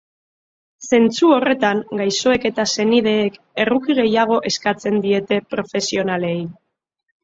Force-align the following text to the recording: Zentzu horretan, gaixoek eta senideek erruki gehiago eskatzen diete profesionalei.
Zentzu 0.87 1.29
horretan, 1.35 1.83
gaixoek 1.99 2.49
eta 2.51 2.67
senideek 2.73 3.39
erruki 3.67 4.01
gehiago 4.03 4.43
eskatzen 4.55 5.01
diete 5.09 5.43
profesionalei. 5.57 6.39